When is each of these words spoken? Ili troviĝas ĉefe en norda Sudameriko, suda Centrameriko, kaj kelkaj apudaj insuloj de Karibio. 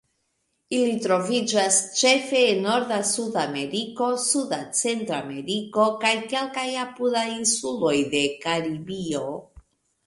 Ili 0.75 0.93
troviĝas 1.01 1.75
ĉefe 1.99 2.41
en 2.53 2.63
norda 2.67 2.97
Sudameriko, 3.11 4.09
suda 4.25 4.59
Centrameriko, 4.81 5.87
kaj 6.07 6.17
kelkaj 6.35 6.69
apudaj 6.89 7.29
insuloj 7.39 7.97
de 8.17 8.25
Karibio. 8.47 9.25